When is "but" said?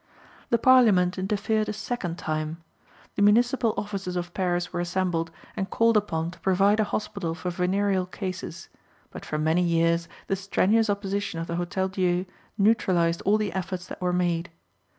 9.11-9.23